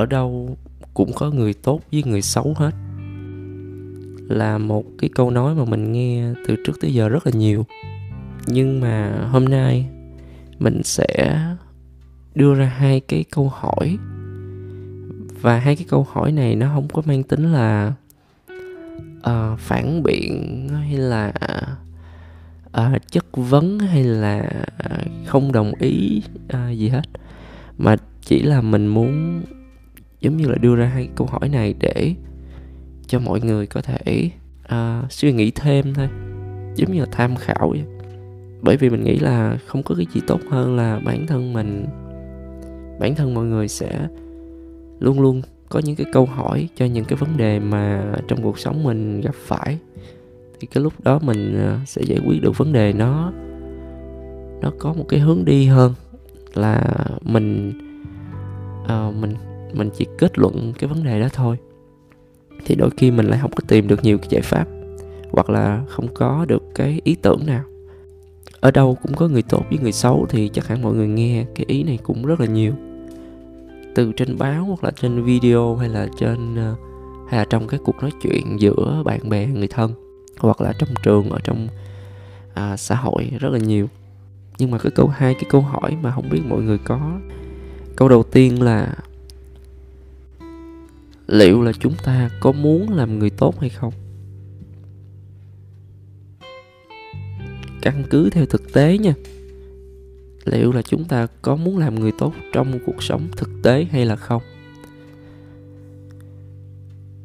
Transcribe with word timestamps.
ở 0.00 0.06
đâu 0.06 0.56
cũng 0.94 1.12
có 1.12 1.30
người 1.30 1.54
tốt 1.54 1.80
với 1.92 2.02
người 2.02 2.22
xấu 2.22 2.54
hết. 2.56 2.70
Là 4.28 4.58
một 4.58 4.84
cái 4.98 5.10
câu 5.14 5.30
nói 5.30 5.54
mà 5.54 5.64
mình 5.64 5.92
nghe 5.92 6.32
từ 6.46 6.56
trước 6.66 6.72
tới 6.80 6.94
giờ 6.94 7.08
rất 7.08 7.26
là 7.26 7.32
nhiều. 7.34 7.66
Nhưng 8.46 8.80
mà 8.80 9.26
hôm 9.30 9.44
nay 9.44 9.88
mình 10.58 10.80
sẽ 10.84 11.40
đưa 12.34 12.54
ra 12.54 12.66
hai 12.66 13.00
cái 13.00 13.24
câu 13.30 13.48
hỏi. 13.48 13.98
Và 15.40 15.58
hai 15.58 15.76
cái 15.76 15.86
câu 15.88 16.06
hỏi 16.10 16.32
này 16.32 16.54
nó 16.56 16.70
không 16.74 16.88
có 16.88 17.02
mang 17.06 17.22
tính 17.22 17.52
là 17.52 17.92
uh, 19.18 19.58
phản 19.58 20.02
biện 20.02 20.68
hay 20.68 20.92
là 20.92 21.32
uh, 22.66 23.10
chất 23.10 23.26
vấn 23.32 23.78
hay 23.78 24.04
là 24.04 24.50
ờ, 24.78 24.98
không 25.26 25.52
đồng 25.52 25.72
ý 25.78 26.22
uh, 26.54 26.78
gì 26.78 26.88
hết. 26.88 27.04
Mà 27.78 27.96
chỉ 28.22 28.42
là 28.42 28.60
mình 28.60 28.86
muốn 28.86 29.42
giống 30.20 30.36
như 30.36 30.48
là 30.48 30.54
đưa 30.54 30.76
ra 30.76 30.86
hai 30.86 31.08
câu 31.16 31.26
hỏi 31.26 31.48
này 31.48 31.74
để 31.78 32.14
cho 33.06 33.18
mọi 33.18 33.40
người 33.40 33.66
có 33.66 33.82
thể 33.82 34.30
uh, 34.64 35.12
suy 35.12 35.32
nghĩ 35.32 35.50
thêm 35.50 35.94
thôi. 35.94 36.08
Giống 36.76 36.92
như 36.92 37.00
là 37.00 37.06
tham 37.12 37.36
khảo 37.36 37.68
vậy. 37.70 37.84
Bởi 38.62 38.76
vì 38.76 38.90
mình 38.90 39.04
nghĩ 39.04 39.18
là 39.18 39.58
không 39.66 39.82
có 39.82 39.94
cái 39.94 40.06
gì 40.14 40.20
tốt 40.26 40.40
hơn 40.50 40.76
là 40.76 41.00
bản 41.04 41.26
thân 41.26 41.52
mình. 41.52 41.86
Bản 43.00 43.14
thân 43.14 43.34
mọi 43.34 43.44
người 43.44 43.68
sẽ 43.68 44.08
luôn 45.00 45.20
luôn 45.20 45.42
có 45.68 45.80
những 45.84 45.96
cái 45.96 46.06
câu 46.12 46.26
hỏi 46.26 46.68
cho 46.76 46.84
những 46.84 47.04
cái 47.04 47.16
vấn 47.16 47.36
đề 47.36 47.60
mà 47.60 48.12
trong 48.28 48.42
cuộc 48.42 48.58
sống 48.58 48.84
mình 48.84 49.20
gặp 49.20 49.34
phải. 49.34 49.78
Thì 50.60 50.66
cái 50.66 50.82
lúc 50.82 50.92
đó 51.02 51.18
mình 51.22 51.58
à, 51.58 51.80
sẽ 51.86 52.02
giải 52.02 52.18
quyết 52.26 52.42
được 52.42 52.58
vấn 52.58 52.72
đề 52.72 52.92
nó 52.92 53.32
nó 54.60 54.72
có 54.78 54.92
một 54.92 55.04
cái 55.08 55.20
hướng 55.20 55.44
đi 55.44 55.66
hơn 55.66 55.94
là 56.54 56.94
mình 57.22 57.72
uh, 58.84 59.14
mình 59.14 59.34
mình 59.74 59.90
chỉ 59.96 60.06
kết 60.18 60.38
luận 60.38 60.72
cái 60.78 60.88
vấn 60.88 61.04
đề 61.04 61.20
đó 61.20 61.28
thôi. 61.32 61.56
Thì 62.64 62.74
đôi 62.74 62.90
khi 62.96 63.10
mình 63.10 63.26
lại 63.26 63.38
không 63.42 63.50
có 63.50 63.62
tìm 63.68 63.88
được 63.88 64.04
nhiều 64.04 64.18
cái 64.18 64.28
giải 64.30 64.42
pháp 64.42 64.68
hoặc 65.30 65.50
là 65.50 65.82
không 65.88 66.14
có 66.14 66.44
được 66.48 66.62
cái 66.74 67.00
ý 67.04 67.16
tưởng 67.22 67.46
nào. 67.46 67.62
Ở 68.60 68.70
đâu 68.70 68.98
cũng 69.02 69.14
có 69.14 69.28
người 69.28 69.42
tốt 69.42 69.64
với 69.70 69.78
người 69.78 69.92
xấu 69.92 70.26
thì 70.28 70.48
chắc 70.48 70.66
hẳn 70.66 70.82
mọi 70.82 70.94
người 70.94 71.08
nghe 71.08 71.44
cái 71.54 71.64
ý 71.68 71.82
này 71.82 71.98
cũng 72.02 72.26
rất 72.26 72.40
là 72.40 72.46
nhiều. 72.46 72.72
Từ 73.94 74.12
trên 74.12 74.38
báo 74.38 74.64
hoặc 74.64 74.84
là 74.84 74.90
trên 74.90 75.24
video 75.24 75.76
hay 75.76 75.88
là 75.88 76.08
trên 76.18 76.56
ờ, 76.56 76.74
hay 77.28 77.38
là 77.38 77.44
trong 77.50 77.66
cái 77.66 77.80
cuộc 77.84 77.96
nói 78.00 78.10
chuyện 78.22 78.60
giữa 78.60 79.02
bạn 79.04 79.28
bè 79.28 79.46
người 79.46 79.68
thân 79.68 79.92
hoặc 80.38 80.60
là 80.60 80.72
trong 80.78 80.88
trường 81.02 81.30
ở 81.30 81.38
trong 81.44 81.68
à, 82.54 82.76
xã 82.76 82.94
hội 82.94 83.30
rất 83.40 83.48
là 83.52 83.58
nhiều. 83.58 83.88
Nhưng 84.58 84.70
mà 84.70 84.78
cái 84.78 84.92
câu 84.94 85.08
hai 85.08 85.34
cái 85.34 85.44
câu 85.50 85.60
hỏi 85.60 85.96
mà 86.02 86.10
không 86.10 86.28
biết 86.30 86.40
mọi 86.48 86.62
người 86.62 86.78
có 86.78 87.20
câu 87.96 88.08
đầu 88.08 88.22
tiên 88.22 88.62
là 88.62 88.94
liệu 91.30 91.62
là 91.62 91.72
chúng 91.72 91.94
ta 92.04 92.30
có 92.40 92.52
muốn 92.52 92.90
làm 92.90 93.18
người 93.18 93.30
tốt 93.30 93.60
hay 93.60 93.70
không? 93.70 93.92
Căn 97.82 98.04
cứ 98.10 98.30
theo 98.30 98.46
thực 98.46 98.72
tế 98.72 98.98
nha. 98.98 99.14
Liệu 100.44 100.72
là 100.72 100.82
chúng 100.82 101.04
ta 101.04 101.26
có 101.42 101.56
muốn 101.56 101.78
làm 101.78 101.94
người 101.94 102.12
tốt 102.18 102.34
trong 102.52 102.78
cuộc 102.86 103.02
sống 103.02 103.28
thực 103.36 103.50
tế 103.62 103.86
hay 103.90 104.06
là 104.06 104.16
không? 104.16 104.42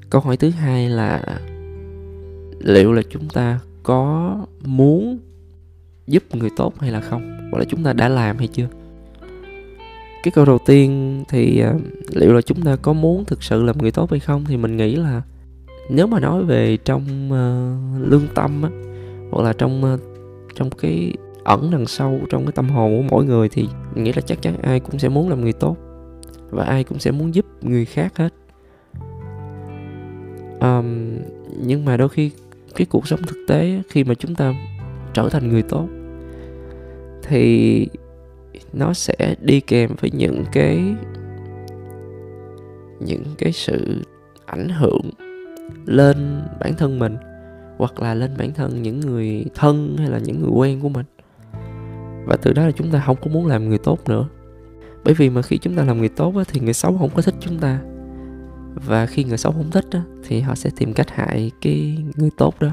Câu 0.09 0.22
hỏi 0.22 0.38
thứ 0.38 0.50
hai 0.50 0.89
là, 0.89 1.39
liệu 2.59 2.94
là 2.94 3.02
chúng 3.09 3.30
ta 3.30 3.59
có 3.83 4.45
muốn 4.61 5.20
giúp 6.08 6.23
người 6.36 6.49
tốt 6.58 6.80
hay 6.80 6.92
là 6.92 7.02
không? 7.02 7.49
Hoặc 7.52 7.60
là 7.60 7.65
chúng 7.70 7.83
ta 7.83 7.94
đã 7.94 8.10
làm 8.10 8.38
hay 8.38 8.48
chưa? 8.48 8.67
Cái 10.25 10.31
câu 10.31 10.45
đầu 10.45 10.58
tiên 10.65 11.23
thì 11.30 11.63
uh, 11.75 11.81
liệu 12.15 12.33
là 12.33 12.41
chúng 12.41 12.61
ta 12.61 12.75
có 12.75 12.93
muốn 12.93 13.25
thực 13.25 13.43
sự 13.43 13.63
làm 13.63 13.77
người 13.77 13.91
tốt 13.91 14.11
hay 14.11 14.19
không? 14.19 14.45
Thì 14.47 14.58
mình 14.58 14.77
nghĩ 14.77 14.95
là 14.95 15.21
nếu 15.89 16.08
mà 16.08 16.19
nói 16.19 16.43
về 16.43 16.77
trong 16.77 17.02
uh, 17.27 18.09
lương 18.11 18.27
tâm 18.35 18.61
á 18.61 18.69
hoặc 19.31 19.43
là 19.43 19.53
trong 19.53 19.93
uh, 19.93 19.99
trong 20.55 20.69
cái 20.69 21.14
ẩn 21.43 21.71
đằng 21.71 21.85
sâu 21.85 22.19
trong 22.30 22.45
cái 22.45 22.52
tâm 22.52 22.69
hồn 22.69 22.97
của 22.97 23.08
mỗi 23.09 23.25
người 23.25 23.49
thì 23.49 23.67
mình 23.93 24.03
nghĩ 24.03 24.14
là 24.14 24.21
chắc 24.21 24.41
chắn 24.41 24.58
ai 24.61 24.80
cũng 24.80 24.99
sẽ 24.99 25.09
muốn 25.09 25.30
làm 25.30 25.41
người 25.41 25.53
tốt 25.53 25.77
và 26.49 26.64
ai 26.64 26.83
cũng 26.83 26.99
sẽ 26.99 27.11
muốn 27.11 27.35
giúp 27.35 27.45
người 27.61 27.85
khác 27.85 28.17
hết. 28.17 28.33
Um, 30.61 31.17
nhưng 31.61 31.85
mà 31.85 31.97
đôi 31.97 32.09
khi 32.09 32.31
cái 32.75 32.85
cuộc 32.85 33.08
sống 33.08 33.19
thực 33.27 33.37
tế 33.47 33.81
khi 33.89 34.03
mà 34.03 34.14
chúng 34.14 34.35
ta 34.35 34.53
trở 35.14 35.30
thành 35.30 35.49
người 35.49 35.61
tốt 35.61 35.87
thì 37.23 37.87
nó 38.73 38.93
sẽ 38.93 39.36
đi 39.42 39.60
kèm 39.60 39.89
với 40.02 40.11
những 40.14 40.43
cái 40.52 40.95
những 42.99 43.23
cái 43.38 43.52
sự 43.52 44.02
ảnh 44.45 44.70
hưởng 44.70 45.10
lên 45.86 46.42
bản 46.60 46.73
thân 46.77 46.99
mình 46.99 47.15
hoặc 47.77 47.99
là 47.99 48.14
lên 48.14 48.32
bản 48.38 48.54
thân 48.54 48.82
những 48.82 48.99
người 48.99 49.45
thân 49.55 49.95
hay 49.98 50.10
là 50.10 50.20
những 50.20 50.39
người 50.39 50.52
quen 50.52 50.80
của 50.82 50.89
mình. 50.89 51.05
Và 52.26 52.38
từ 52.42 52.54
đó 52.54 52.65
là 52.65 52.71
chúng 52.71 52.92
ta 52.92 53.04
không 53.05 53.17
có 53.21 53.32
muốn 53.32 53.48
làm 53.48 53.70
người 53.70 53.77
tốt 53.77 54.10
nữa. 54.10 54.27
Bởi 55.04 55.14
vì 55.14 55.30
mà 55.30 55.42
khi 55.42 55.58
chúng 55.58 55.76
ta 55.76 55.83
làm 55.83 55.98
người 55.98 56.10
tốt 56.10 56.33
á, 56.38 56.44
thì 56.48 56.60
người 56.60 56.73
xấu 56.73 56.98
không 56.98 57.10
có 57.15 57.21
thích 57.21 57.36
chúng 57.39 57.60
ta. 57.60 57.80
Và 58.88 59.05
khi 59.05 59.23
người 59.23 59.38
xấu 59.38 59.52
không 59.52 59.71
thích 59.71 59.86
á, 59.92 60.02
thì 60.27 60.42
họ 60.42 60.55
sẽ 60.55 60.70
tìm 60.77 60.94
cách 60.94 61.10
hại 61.10 61.52
cái 61.61 61.98
người 62.15 62.30
tốt 62.38 62.55
đó. 62.60 62.70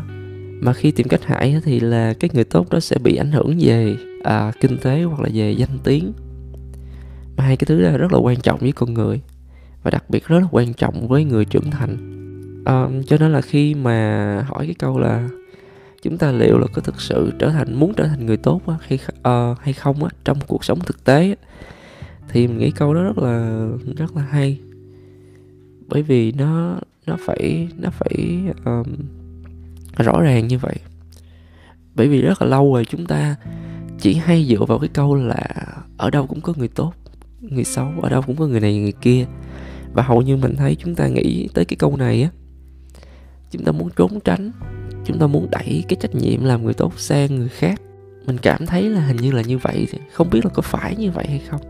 Mà 0.60 0.72
khi 0.72 0.91
tìm 0.91 1.09
cách 1.09 1.25
hại 1.25 1.53
á, 1.53 1.60
thì 1.65 1.81
là 1.81 2.15
cái 2.21 2.31
người 2.34 2.44
tốt 2.44 2.71
đó 2.71 2.81
sẽ 2.81 2.97
bị 2.98 3.16
ảnh 3.16 3.32
hưởng 3.32 3.56
về 3.60 3.97
à, 4.22 4.53
kinh 4.60 4.78
tế 4.78 5.03
hoặc 5.03 5.21
là 5.21 5.28
về 5.33 5.53
danh 5.53 5.78
tiếng. 5.84 6.12
Mà 7.37 7.44
hai 7.44 7.56
cái 7.56 7.66
thứ 7.66 7.83
đó 7.83 7.99
rất 7.99 8.12
là 8.12 8.19
quan 8.19 8.41
trọng 8.41 8.59
với 8.60 8.72
con 8.72 8.94
người 8.94 9.21
và 9.83 9.91
đặc 9.91 10.10
biệt 10.10 10.27
rất 10.27 10.38
là 10.38 10.47
quan 10.50 10.75
trọng 10.75 11.09
với 11.09 11.25
người 11.25 11.44
trưởng 11.44 11.71
thành. 11.71 11.97
À, 12.65 12.88
cho 13.06 13.16
nên 13.19 13.33
là 13.33 13.41
khi 13.41 13.75
mà 13.75 14.47
hỏi 14.49 14.66
cái 14.66 14.75
câu 14.78 14.99
là 14.99 15.28
chúng 16.03 16.19
ta 16.19 16.33
liệu 16.33 16.59
là 16.59 16.66
có 16.72 16.83
thực 16.83 17.00
sự 17.00 17.33
trở 17.38 17.50
thành 17.50 17.75
muốn 17.75 17.94
trở 17.94 18.06
thành 18.06 18.27
người 18.27 18.37
tốt 18.37 18.62
á, 18.66 18.75
hay 18.87 18.99
uh, 19.09 19.22
ờ, 19.22 19.55
hay 19.60 19.72
không 19.72 20.05
á 20.05 20.10
trong 20.25 20.39
cuộc 20.47 20.65
sống 20.65 20.81
thực 20.81 21.04
tế 21.04 21.28
á, 21.28 21.37
thì 22.28 22.47
mình 22.47 22.59
nghĩ 22.59 22.71
câu 22.71 22.94
đó 22.94 23.03
rất 23.03 23.19
là 23.19 23.66
rất 23.97 24.16
là 24.16 24.22
hay. 24.22 24.59
Bởi 25.89 26.03
vì 26.03 26.33
nó 26.33 26.78
nó 27.06 27.16
phải 27.27 27.69
nó 27.78 27.91
phải 27.91 28.43
um, 28.65 28.94
rõ 29.97 30.21
ràng 30.21 30.49
như 30.49 30.59
vậy. 30.59 30.77
Bởi 31.94 32.09
vì 32.09 32.22
rất 32.22 32.43
là 32.43 32.49
lâu 32.49 32.75
rồi 32.75 32.84
chúng 32.84 33.06
ta 33.06 33.37
chỉ 34.02 34.14
hay 34.14 34.46
dựa 34.48 34.64
vào 34.68 34.78
cái 34.78 34.88
câu 34.88 35.14
là 35.14 35.46
ở 35.96 36.10
đâu 36.10 36.26
cũng 36.26 36.40
có 36.40 36.52
người 36.56 36.68
tốt, 36.68 36.92
người 37.40 37.64
xấu, 37.64 37.92
ở 38.02 38.08
đâu 38.08 38.22
cũng 38.22 38.36
có 38.36 38.46
người 38.46 38.60
này, 38.60 38.78
người 38.78 38.92
kia. 38.92 39.26
Và 39.92 40.02
hầu 40.02 40.22
như 40.22 40.36
mình 40.36 40.56
thấy 40.56 40.74
chúng 40.74 40.94
ta 40.94 41.08
nghĩ 41.08 41.48
tới 41.54 41.64
cái 41.64 41.76
câu 41.76 41.96
này 41.96 42.22
á, 42.22 42.30
chúng 43.50 43.64
ta 43.64 43.72
muốn 43.72 43.88
trốn 43.96 44.20
tránh, 44.20 44.50
chúng 45.04 45.18
ta 45.18 45.26
muốn 45.26 45.50
đẩy 45.50 45.84
cái 45.88 45.96
trách 46.00 46.14
nhiệm 46.14 46.44
làm 46.44 46.64
người 46.64 46.74
tốt 46.74 46.92
sang 46.98 47.36
người 47.36 47.48
khác. 47.48 47.80
Mình 48.26 48.38
cảm 48.38 48.66
thấy 48.66 48.82
là 48.82 49.00
hình 49.00 49.16
như 49.16 49.32
là 49.32 49.42
như 49.42 49.58
vậy 49.58 49.86
không 50.12 50.30
biết 50.30 50.44
là 50.44 50.50
có 50.54 50.62
phải 50.62 50.96
như 50.96 51.10
vậy 51.10 51.26
hay 51.28 51.42
không. 51.48 51.60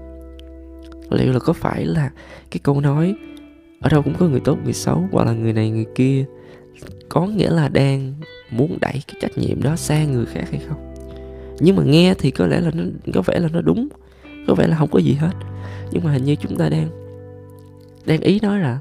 Liệu 1.10 1.32
là 1.32 1.38
có 1.38 1.53
phải 1.53 1.84
là 1.84 2.10
cái 2.50 2.60
câu 2.62 2.81
nói 2.81 3.15
ở 3.81 3.88
đâu 3.88 4.03
cũng 4.03 4.15
có 4.19 4.28
người 4.28 4.41
tốt, 4.41 4.59
người 4.65 4.72
xấu, 4.72 5.09
hoặc 5.12 5.26
là 5.26 5.32
người 5.32 5.53
này, 5.53 5.71
người 5.71 5.87
kia 5.94 6.25
có 7.09 7.26
nghĩa 7.26 7.50
là 7.50 7.69
đang 7.69 8.15
muốn 8.50 8.78
đẩy 8.81 9.03
cái 9.06 9.16
trách 9.21 9.38
nhiệm 9.38 9.62
đó 9.62 9.76
sang 9.76 10.12
người 10.12 10.26
khác 10.26 10.44
hay 10.50 10.60
không? 10.69 10.91
Nhưng 11.61 11.77
mà 11.77 11.83
nghe 11.83 12.15
thì 12.19 12.31
có 12.31 12.47
lẽ 12.47 12.61
là 12.61 12.71
nó 12.75 12.85
có 13.15 13.23
vẻ 13.23 13.39
là 13.39 13.49
nó 13.53 13.61
đúng 13.61 13.89
có 14.47 14.55
vẻ 14.55 14.67
là 14.67 14.77
không 14.77 14.91
có 14.91 14.99
gì 14.99 15.13
hết. 15.13 15.33
Nhưng 15.91 16.05
mà 16.05 16.13
hình 16.13 16.25
như 16.25 16.37
chúng 16.37 16.57
ta 16.57 16.69
đang 16.69 16.89
đang 18.07 18.21
ý 18.21 18.41
nói 18.41 18.60
là 18.60 18.78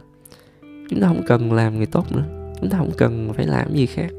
chúng 0.90 1.02
ta 1.02 1.08
không 1.08 1.24
cần 1.28 1.54
làm 1.54 1.78
người 1.78 1.86
tốt 1.86 2.12
nữa. 2.12 2.24
Chúng 2.62 2.70
ta 2.70 2.78
không 2.78 2.92
cần 2.98 3.34
phải 3.34 3.48
làm 3.48 3.74
gì 3.74 3.86
khác. 3.86 4.10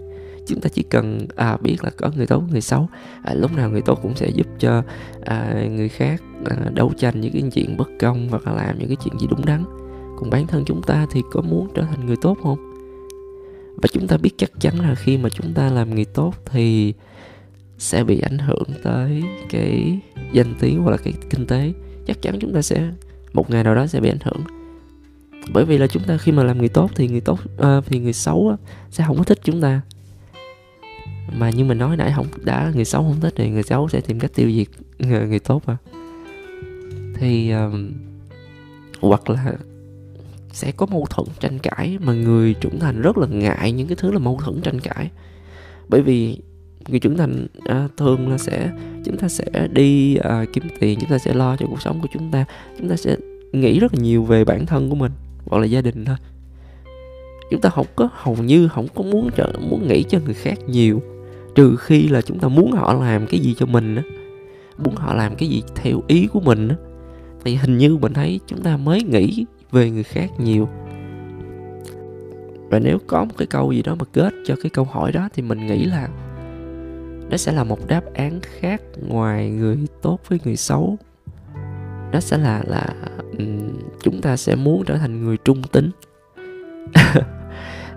Chúng 0.46 0.60
ta 0.60 0.68
chỉ 0.68 0.82
cần 0.82 1.26
à, 1.36 1.56
biết 1.56 1.76
là 1.82 1.90
có 1.90 2.10
người 2.16 2.26
tốt 2.26 2.42
người 2.50 2.60
xấu. 2.60 2.88
À, 3.22 3.34
lúc 3.34 3.56
nào 3.56 3.70
người 3.70 3.82
tốt 3.82 3.98
cũng 4.02 4.16
sẽ 4.16 4.28
giúp 4.28 4.46
cho 4.58 4.82
à, 5.24 5.66
người 5.70 5.88
khác 5.88 6.22
à, 6.44 6.56
đấu 6.74 6.92
tranh 6.98 7.20
những 7.20 7.32
cái 7.32 7.42
chuyện 7.52 7.76
bất 7.76 7.88
công 8.00 8.28
hoặc 8.28 8.46
là 8.46 8.52
làm 8.52 8.78
những 8.78 8.88
cái 8.88 8.96
chuyện 9.04 9.18
gì 9.18 9.26
đúng 9.30 9.46
đắn. 9.46 9.64
Còn 10.18 10.30
bản 10.30 10.46
thân 10.46 10.64
chúng 10.66 10.82
ta 10.82 11.06
thì 11.10 11.22
có 11.32 11.40
muốn 11.40 11.68
trở 11.74 11.82
thành 11.82 12.06
người 12.06 12.16
tốt 12.22 12.38
không? 12.42 12.72
Và 13.76 13.88
chúng 13.92 14.06
ta 14.06 14.16
biết 14.16 14.30
chắc 14.36 14.50
chắn 14.60 14.80
là 14.80 14.94
khi 14.94 15.18
mà 15.18 15.28
chúng 15.28 15.52
ta 15.54 15.70
làm 15.70 15.94
người 15.94 16.04
tốt 16.04 16.34
thì 16.44 16.94
sẽ 17.82 18.04
bị 18.04 18.20
ảnh 18.20 18.38
hưởng 18.38 18.68
tới 18.82 19.22
cái 19.48 19.98
danh 20.32 20.54
tiếng 20.60 20.82
hoặc 20.82 20.90
là 20.90 20.96
cái 20.96 21.12
kinh 21.30 21.46
tế. 21.46 21.72
Chắc 22.06 22.22
chắn 22.22 22.38
chúng 22.40 22.54
ta 22.54 22.62
sẽ 22.62 22.90
một 23.32 23.50
ngày 23.50 23.64
nào 23.64 23.74
đó 23.74 23.86
sẽ 23.86 24.00
bị 24.00 24.08
ảnh 24.08 24.18
hưởng. 24.24 24.42
Bởi 25.52 25.64
vì 25.64 25.78
là 25.78 25.86
chúng 25.86 26.02
ta 26.02 26.16
khi 26.16 26.32
mà 26.32 26.44
làm 26.44 26.58
người 26.58 26.68
tốt 26.68 26.90
thì 26.94 27.08
người 27.08 27.20
tốt 27.20 27.40
à, 27.58 27.80
thì 27.86 27.98
người 27.98 28.12
xấu 28.12 28.56
sẽ 28.90 29.04
không 29.06 29.18
có 29.18 29.24
thích 29.24 29.38
chúng 29.44 29.60
ta. 29.60 29.80
Mà 31.36 31.50
như 31.50 31.64
mình 31.64 31.78
nói 31.78 31.96
nãy 31.96 32.12
không 32.16 32.26
đã 32.44 32.72
người 32.74 32.84
xấu 32.84 33.02
không 33.02 33.20
thích 33.20 33.32
thì 33.36 33.50
người 33.50 33.62
xấu 33.62 33.88
sẽ 33.88 34.00
tìm 34.00 34.20
cách 34.20 34.30
tiêu 34.34 34.52
diệt 34.52 34.68
người, 34.98 35.26
người 35.26 35.38
tốt 35.38 35.62
mà. 35.66 35.76
Thì 37.16 37.50
um, 37.50 37.92
hoặc 39.00 39.30
là 39.30 39.54
sẽ 40.52 40.72
có 40.72 40.86
mâu 40.86 41.06
thuẫn 41.10 41.28
tranh 41.40 41.58
cãi 41.58 41.98
mà 42.00 42.12
người 42.12 42.54
trưởng 42.54 42.80
thành 42.80 43.02
rất 43.02 43.18
là 43.18 43.26
ngại 43.26 43.72
những 43.72 43.88
cái 43.88 43.96
thứ 44.00 44.12
là 44.12 44.18
mâu 44.18 44.40
thuẫn 44.44 44.60
tranh 44.60 44.80
cãi. 44.80 45.10
Bởi 45.88 46.02
vì 46.02 46.38
người 46.88 47.00
trưởng 47.00 47.16
thành 47.16 47.46
à, 47.64 47.88
thường 47.96 48.28
là 48.28 48.38
sẽ 48.38 48.70
chúng 49.04 49.16
ta 49.16 49.28
sẽ 49.28 49.68
đi 49.72 50.16
à, 50.16 50.44
kiếm 50.52 50.64
tiền 50.80 50.98
chúng 51.00 51.10
ta 51.10 51.18
sẽ 51.18 51.34
lo 51.34 51.56
cho 51.56 51.66
cuộc 51.66 51.82
sống 51.82 52.00
của 52.00 52.08
chúng 52.12 52.30
ta. 52.30 52.44
Chúng 52.78 52.88
ta 52.88 52.96
sẽ 52.96 53.16
nghĩ 53.52 53.80
rất 53.80 53.94
là 53.94 54.00
nhiều 54.02 54.24
về 54.24 54.44
bản 54.44 54.66
thân 54.66 54.90
của 54.90 54.96
mình 54.96 55.12
hoặc 55.46 55.58
là 55.58 55.64
gia 55.64 55.80
đình 55.80 56.04
thôi. 56.04 56.16
Chúng 57.50 57.60
ta 57.60 57.68
không 57.68 57.86
có 57.96 58.08
hầu 58.12 58.36
như 58.36 58.68
không 58.68 58.86
có 58.94 59.02
muốn 59.02 59.30
trợ 59.36 59.52
muốn 59.68 59.88
nghĩ 59.88 60.02
cho 60.02 60.18
người 60.24 60.34
khác 60.34 60.58
nhiều. 60.66 61.02
Trừ 61.54 61.76
khi 61.76 62.08
là 62.08 62.22
chúng 62.22 62.38
ta 62.38 62.48
muốn 62.48 62.72
họ 62.72 62.92
làm 62.92 63.26
cái 63.26 63.40
gì 63.40 63.54
cho 63.58 63.66
mình 63.66 63.96
á 63.96 64.02
muốn 64.78 64.94
họ 64.96 65.14
làm 65.14 65.34
cái 65.34 65.48
gì 65.48 65.62
theo 65.74 66.02
ý 66.06 66.26
của 66.26 66.40
mình 66.40 66.68
á 66.68 66.76
thì 67.44 67.54
hình 67.54 67.78
như 67.78 67.96
mình 67.96 68.12
thấy 68.12 68.40
chúng 68.46 68.62
ta 68.62 68.76
mới 68.76 69.02
nghĩ 69.02 69.44
về 69.70 69.90
người 69.90 70.02
khác 70.02 70.30
nhiều. 70.40 70.68
Và 72.70 72.78
nếu 72.78 72.98
có 73.06 73.24
một 73.24 73.34
cái 73.38 73.46
câu 73.46 73.72
gì 73.72 73.82
đó 73.82 73.94
mà 73.94 74.04
kết 74.12 74.32
cho 74.46 74.54
cái 74.62 74.70
câu 74.70 74.84
hỏi 74.84 75.12
đó 75.12 75.28
thì 75.34 75.42
mình 75.42 75.66
nghĩ 75.66 75.84
là 75.84 76.08
nó 77.32 77.38
sẽ 77.38 77.52
là 77.52 77.64
một 77.64 77.88
đáp 77.88 78.04
án 78.14 78.40
khác 78.42 78.82
ngoài 79.08 79.50
người 79.50 79.76
tốt 80.02 80.20
với 80.28 80.40
người 80.44 80.56
xấu. 80.56 80.98
Nó 82.12 82.20
sẽ 82.20 82.38
là 82.38 82.62
là 82.66 82.94
chúng 84.02 84.20
ta 84.20 84.36
sẽ 84.36 84.54
muốn 84.54 84.84
trở 84.86 84.98
thành 84.98 85.24
người 85.24 85.36
trung 85.44 85.62
tính. 85.72 85.90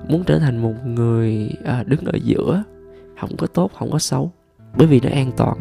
Muốn 0.09 0.23
trở 0.23 0.39
thành 0.39 0.57
một 0.57 0.73
người 0.85 1.49
à, 1.65 1.83
đứng 1.87 2.05
ở 2.05 2.13
giữa 2.23 2.63
không 3.19 3.37
có 3.37 3.47
tốt 3.47 3.71
không 3.73 3.91
có 3.91 3.99
xấu 3.99 4.31
bởi 4.77 4.87
vì 4.87 4.99
nó 4.99 5.09
an 5.09 5.31
toàn. 5.37 5.57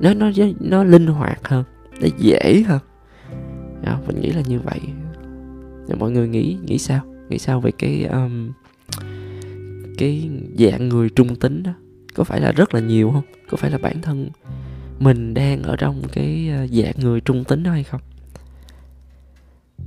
Nó 0.00 0.14
nó 0.14 0.30
nó 0.60 0.84
linh 0.84 1.06
hoạt 1.06 1.48
hơn 1.48 1.64
nó 2.00 2.08
dễ 2.18 2.64
hơn. 2.66 2.80
À, 3.84 3.98
mình 4.06 4.20
nghĩ 4.20 4.32
là 4.32 4.42
như 4.46 4.60
vậy. 4.60 4.80
Và 5.88 5.96
mọi 5.98 6.10
người 6.10 6.28
nghĩ 6.28 6.56
nghĩ 6.62 6.78
sao? 6.78 7.00
Nghĩ 7.28 7.38
sao 7.38 7.60
về 7.60 7.70
cái 7.78 8.04
um, 8.04 8.52
cái 9.98 10.30
dạng 10.58 10.88
người 10.88 11.08
trung 11.08 11.36
tính 11.36 11.62
đó? 11.62 11.72
Có 12.14 12.24
phải 12.24 12.40
là 12.40 12.52
rất 12.52 12.74
là 12.74 12.80
nhiều 12.80 13.10
không? 13.10 13.24
Có 13.48 13.56
phải 13.56 13.70
là 13.70 13.78
bản 13.78 14.02
thân 14.02 14.30
mình 14.98 15.34
đang 15.34 15.62
ở 15.62 15.76
trong 15.76 16.02
cái 16.12 16.48
ờ, 16.48 16.66
dạng 16.66 16.94
người 16.98 17.20
trung 17.20 17.44
tính 17.44 17.62
đó 17.62 17.70
hay 17.70 17.84
không? 17.84 18.00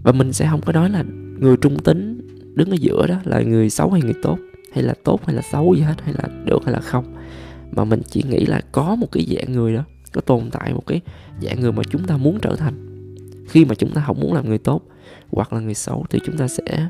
Và 0.03 0.12
mình 0.12 0.33
sẽ 0.33 0.47
không 0.50 0.62
có 0.62 0.74
nói 0.74 0.89
là 0.89 1.03
người 1.39 1.57
trung 1.57 1.79
tính 1.79 2.27
đứng 2.56 2.69
ở 2.69 2.75
giữa 2.79 3.07
đó 3.07 3.15
là 3.24 3.41
người 3.41 3.69
xấu 3.69 3.91
hay 3.91 4.01
người 4.01 4.15
tốt, 4.24 4.38
hay 4.74 4.83
là 4.83 4.94
tốt 5.03 5.25
hay 5.25 5.35
là 5.35 5.41
xấu 5.41 5.75
gì 5.75 5.81
hết, 5.81 6.01
hay 6.03 6.13
là 6.13 6.29
được 6.45 6.59
hay 6.65 6.74
là 6.74 6.79
không. 6.79 7.15
Mà 7.71 7.83
mình 7.83 8.01
chỉ 8.09 8.24
nghĩ 8.29 8.45
là 8.45 8.62
có 8.71 8.95
một 8.95 9.07
cái 9.12 9.25
dạng 9.29 9.53
người 9.53 9.74
đó, 9.74 9.83
có 10.12 10.21
tồn 10.21 10.50
tại 10.51 10.74
một 10.74 10.83
cái 10.88 11.01
dạng 11.41 11.59
người 11.59 11.71
mà 11.71 11.83
chúng 11.89 12.03
ta 12.03 12.18
muốn 12.18 12.39
trở 12.41 12.56
thành. 12.56 12.88
Khi 13.50 13.65
mà 13.65 13.75
chúng 13.75 13.91
ta 13.91 14.03
không 14.07 14.19
muốn 14.19 14.33
làm 14.33 14.47
người 14.47 14.57
tốt 14.57 14.81
hoặc 15.31 15.53
là 15.53 15.59
người 15.59 15.74
xấu 15.74 16.06
thì 16.09 16.19
chúng 16.25 16.38
ta 16.38 16.47
sẽ 16.47 16.88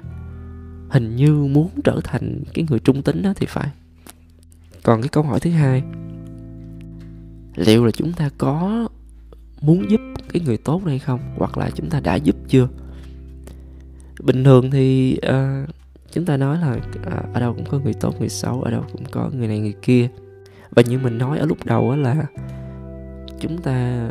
hình 0.89 1.15
như 1.15 1.33
muốn 1.33 1.69
trở 1.83 1.99
thành 2.03 2.43
cái 2.53 2.65
người 2.69 2.79
trung 2.79 3.01
tính 3.01 3.21
đó 3.21 3.33
thì 3.35 3.45
phải 3.49 3.69
còn 4.83 5.01
cái 5.01 5.09
câu 5.09 5.23
hỏi 5.23 5.39
thứ 5.39 5.49
hai 5.49 5.83
liệu 7.55 7.85
là 7.85 7.91
chúng 7.91 8.13
ta 8.13 8.29
có 8.37 8.87
muốn 9.61 9.91
giúp 9.91 10.01
cái 10.33 10.41
người 10.45 10.57
tốt 10.57 10.81
hay 10.85 10.99
không? 10.99 11.19
Hoặc 11.37 11.57
là 11.57 11.69
chúng 11.75 11.89
ta 11.89 11.99
đã 11.99 12.15
giúp 12.15 12.35
chưa? 12.47 12.67
Bình 14.23 14.43
thường 14.43 14.71
thì 14.71 15.17
uh, 15.29 15.69
chúng 16.11 16.25
ta 16.25 16.37
nói 16.37 16.57
là 16.57 16.71
uh, 16.73 17.33
ở 17.33 17.39
đâu 17.39 17.53
cũng 17.53 17.65
có 17.65 17.79
người 17.79 17.93
tốt 17.93 18.19
người 18.19 18.29
xấu 18.29 18.61
ở 18.61 18.71
đâu 18.71 18.83
cũng 18.91 19.03
có 19.11 19.29
người 19.33 19.47
này 19.47 19.59
người 19.59 19.75
kia. 19.81 20.09
Và 20.71 20.81
như 20.81 20.99
mình 20.99 21.17
nói 21.17 21.39
ở 21.39 21.45
lúc 21.45 21.65
đầu 21.65 21.95
là 21.95 22.25
chúng 23.39 23.57
ta 23.57 24.09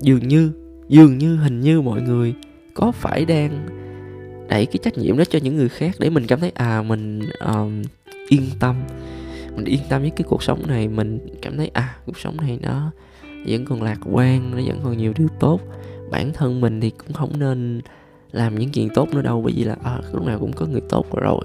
dường 0.00 0.28
như 0.28 0.52
dường 0.88 1.18
như 1.18 1.36
hình 1.36 1.60
như 1.60 1.80
mọi 1.80 2.02
người 2.02 2.34
có 2.74 2.92
phải 2.92 3.24
đang 3.24 3.66
đẩy 4.48 4.66
cái 4.66 4.78
trách 4.82 4.98
nhiệm 4.98 5.18
đó 5.18 5.24
cho 5.30 5.38
những 5.42 5.56
người 5.56 5.68
khác 5.68 5.94
để 5.98 6.10
mình 6.10 6.26
cảm 6.26 6.40
thấy 6.40 6.50
à 6.54 6.82
mình 6.82 7.20
um, 7.46 7.82
yên 8.28 8.42
tâm 8.60 8.76
mình 9.56 9.64
yên 9.64 9.80
tâm 9.88 10.02
với 10.02 10.10
cái 10.10 10.24
cuộc 10.28 10.42
sống 10.42 10.66
này 10.66 10.88
mình 10.88 11.18
cảm 11.42 11.56
thấy 11.56 11.70
à 11.72 11.96
cuộc 12.06 12.18
sống 12.18 12.36
này 12.36 12.58
nó 12.62 12.90
vẫn 13.46 13.64
còn 13.64 13.82
lạc 13.82 13.98
quan 14.12 14.50
nó 14.50 14.62
vẫn 14.66 14.80
còn 14.84 14.96
nhiều 14.96 15.12
điều 15.16 15.28
tốt. 15.40 15.60
Bản 16.10 16.32
thân 16.32 16.60
mình 16.60 16.80
thì 16.80 16.90
cũng 16.90 17.12
không 17.12 17.38
nên 17.38 17.80
làm 18.32 18.54
những 18.54 18.70
chuyện 18.70 18.88
tốt 18.94 19.08
nữa 19.14 19.22
đâu 19.22 19.42
bởi 19.42 19.52
vì 19.56 19.64
là 19.64 19.76
à, 19.84 20.00
lúc 20.12 20.26
nào 20.26 20.38
cũng 20.38 20.52
có 20.52 20.66
người 20.66 20.80
tốt 20.88 21.06
rồi. 21.16 21.44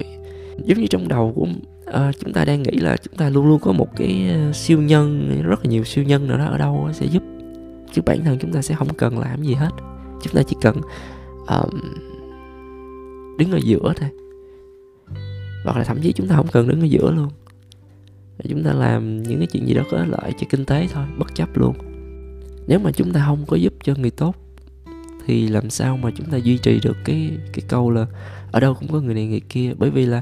Giống 0.66 0.80
như 0.80 0.88
trong 0.88 1.08
đầu 1.08 1.34
của 1.36 1.48
à, 1.86 2.12
chúng 2.20 2.34
ta 2.34 2.46
đang 2.46 2.64
nghĩ 2.64 2.72
là 2.72 2.98
chúng 2.98 3.16
ta 3.16 3.30
luôn 3.30 3.48
luôn 3.48 3.60
có 3.60 3.72
một 3.72 3.88
cái 3.96 4.30
ờ, 4.34 4.52
siêu 4.54 4.82
nhân 4.82 5.42
rất 5.44 5.66
là 5.66 5.70
nhiều 5.70 5.84
siêu 5.84 6.04
nhân 6.04 6.28
nào 6.28 6.38
đó 6.38 6.46
ở 6.46 6.58
đâu 6.58 6.90
sẽ 6.94 7.06
giúp 7.06 7.24
chứ 7.96 8.02
bản 8.06 8.24
thân 8.24 8.38
chúng 8.40 8.54
ta 8.54 8.62
sẽ 8.62 8.76
không 8.76 8.94
cần 8.94 9.20
làm 9.20 9.44
gì 9.44 9.54
hết. 9.54 9.70
Chúng 10.24 10.34
ta 10.34 10.42
chỉ 10.48 10.56
cần 10.62 10.76
um, 11.48 11.80
đứng 13.38 13.52
ở 13.52 13.60
giữa 13.64 13.94
thôi. 13.96 14.10
Hoặc 15.66 15.78
là 15.78 15.84
thậm 15.84 16.02
chí 16.02 16.14
chúng 16.14 16.28
ta 16.28 16.36
không 16.36 16.48
cần 16.48 16.68
đứng 16.68 16.82
ở 16.82 16.86
giữa 16.86 17.12
luôn 17.12 17.30
chúng 18.50 18.64
ta 18.64 18.74
làm 18.74 19.24
những 19.24 19.38
cái 19.38 19.48
chuyện 19.48 19.68
gì 19.68 19.74
đó 19.74 19.84
có 19.92 20.06
lợi 20.06 20.32
cho 20.40 20.48
kinh 20.50 20.66
tế 20.66 20.88
thôi 20.94 21.06
bất 21.18 21.36
chấp 21.36 21.58
luôn. 21.58 21.76
Nếu 22.68 22.80
mà 22.80 22.92
chúng 22.92 23.14
ta 23.14 23.24
không 23.26 23.46
có 23.48 23.56
giúp 23.56 23.74
cho 23.84 23.94
người 23.98 24.12
tốt 24.12 24.36
thì 25.26 25.48
làm 25.48 25.70
sao 25.70 25.98
mà 25.98 26.12
chúng 26.18 26.28
ta 26.30 26.38
duy 26.38 26.58
trì 26.58 26.80
được 26.84 26.98
cái 27.06 27.32
cái 27.54 27.66
câu 27.68 27.92
là 27.92 28.06
ở 28.52 28.60
đâu 28.60 28.74
cũng 28.74 28.92
có 28.92 29.02
người 29.02 29.14
này 29.14 29.28
người 29.28 29.42
kia? 29.50 29.74
Bởi 29.78 29.90
vì 29.90 30.06
là 30.06 30.22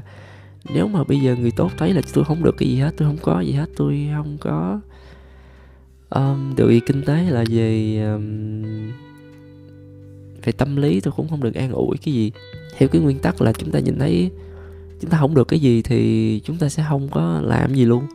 nếu 0.74 0.88
mà 0.88 1.04
bây 1.04 1.20
giờ 1.20 1.36
người 1.36 1.50
tốt 1.50 1.72
thấy 1.78 1.92
là 1.92 2.00
tôi 2.12 2.24
không 2.24 2.42
được 2.44 2.54
cái 2.58 2.68
gì 2.68 2.76
hết 2.76 2.94
tôi 2.96 3.08
không 3.08 3.18
có 3.22 3.40
gì 3.40 3.52
hết 3.52 3.70
tôi 3.76 4.08
không 4.14 4.36
có 4.40 4.80
um, 6.10 6.54
được 6.56 6.70
gì 6.70 6.80
kinh 6.80 7.02
tế 7.02 7.22
là 7.30 7.44
về 7.50 7.98
um, 8.14 8.92
về 10.42 10.52
tâm 10.52 10.76
lý 10.76 11.00
tôi 11.00 11.12
cũng 11.16 11.28
không 11.28 11.42
được 11.42 11.54
an 11.54 11.72
ủi 11.72 11.96
cái 11.96 12.14
gì. 12.14 12.32
Theo 12.76 12.88
cái 12.88 13.02
nguyên 13.02 13.18
tắc 13.18 13.42
là 13.42 13.52
chúng 13.52 13.70
ta 13.70 13.78
nhìn 13.78 13.98
thấy 13.98 14.30
chúng 15.04 15.10
ta 15.10 15.18
không 15.18 15.34
được 15.34 15.48
cái 15.48 15.60
gì 15.60 15.82
thì 15.82 16.40
chúng 16.44 16.56
ta 16.56 16.68
sẽ 16.68 16.84
không 16.88 17.08
có 17.08 17.40
làm 17.44 17.74
gì 17.74 17.84
luôn. 17.84 18.06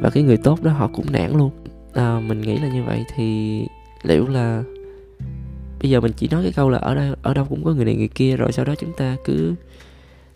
Và 0.00 0.10
cái 0.10 0.22
người 0.22 0.36
tốt 0.36 0.62
đó 0.62 0.72
họ 0.72 0.88
cũng 0.88 1.06
nản 1.12 1.36
luôn. 1.36 1.50
À, 1.92 2.20
mình 2.20 2.40
nghĩ 2.40 2.58
là 2.58 2.68
như 2.68 2.84
vậy 2.84 3.04
thì 3.14 3.60
liệu 4.02 4.26
là 4.28 4.62
bây 5.80 5.90
giờ 5.90 6.00
mình 6.00 6.12
chỉ 6.16 6.28
nói 6.28 6.42
cái 6.42 6.52
câu 6.52 6.70
là 6.70 6.78
ở 6.78 6.94
đây 6.94 7.14
ở 7.22 7.34
đâu 7.34 7.44
cũng 7.48 7.64
có 7.64 7.74
người 7.74 7.84
này 7.84 7.94
người 7.94 8.08
kia 8.08 8.36
rồi 8.36 8.52
sau 8.52 8.64
đó 8.64 8.74
chúng 8.74 8.92
ta 8.92 9.16
cứ 9.24 9.54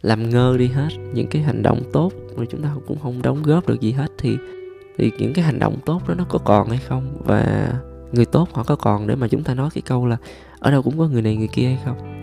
làm 0.03 0.31
ngơ 0.31 0.57
đi 0.59 0.67
hết 0.67 0.89
những 1.15 1.27
cái 1.27 1.43
hành 1.43 1.63
động 1.63 1.83
tốt 1.93 2.13
rồi 2.37 2.47
chúng 2.51 2.63
ta 2.63 2.75
cũng 2.87 2.99
không 2.99 3.23
đóng 3.23 3.43
góp 3.43 3.69
được 3.69 3.81
gì 3.81 3.93
hết 3.93 4.13
thì 4.19 4.37
thì 4.99 5.13
những 5.19 5.33
cái 5.33 5.45
hành 5.45 5.59
động 5.59 5.77
tốt 5.87 6.09
đó 6.09 6.15
nó 6.15 6.25
có 6.29 6.39
còn 6.39 6.69
hay 6.69 6.79
không? 6.89 7.23
Và 7.25 7.73
người 8.13 8.25
tốt 8.25 8.49
họ 8.53 8.63
có 8.63 8.77
còn 8.77 9.07
để 9.07 9.15
mà 9.15 9.29
chúng 9.29 9.43
ta 9.43 9.55
nói 9.55 9.71
cái 9.75 9.83
câu 9.83 10.07
là 10.07 10.17
ở 10.59 10.71
đâu 10.71 10.83
cũng 10.83 10.99
có 10.99 11.09
người 11.09 11.23
này 11.23 11.37
người 11.37 11.49
kia 11.49 11.67
hay 11.67 11.79
không? 11.85 12.20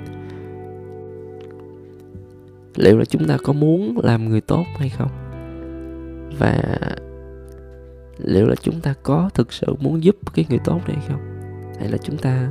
Liệu 2.78 2.98
là 2.98 3.06
chúng 3.06 3.28
ta 3.28 3.38
có 3.44 3.54
muốn 3.54 4.00
làm 4.04 4.30
người 4.30 4.42
tốt 4.42 4.66
hay 4.78 4.90
không? 4.90 5.10
Và 6.40 6.78
liệu 8.18 8.48
là 8.48 8.56
chúng 8.62 8.82
ta 8.82 8.94
có 9.04 9.30
thực 9.34 9.54
sự 9.54 9.76
muốn 9.80 10.04
giúp 10.04 10.16
cái 10.34 10.46
người 10.50 10.60
tốt 10.66 10.82
này 10.88 10.98
hay 10.98 11.08
không? 11.08 11.20
Hay 11.80 11.90
là 11.90 11.98
chúng 11.98 12.18
ta 12.18 12.50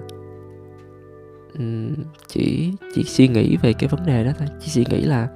chỉ 2.28 2.72
chỉ 2.94 3.04
suy 3.04 3.28
nghĩ 3.28 3.56
về 3.56 3.72
cái 3.72 3.88
vấn 3.88 4.06
đề 4.06 4.24
đó 4.24 4.30
thôi? 4.38 4.48
Chỉ 4.60 4.68
suy 4.68 4.84
nghĩ 4.90 5.02
là 5.02 5.28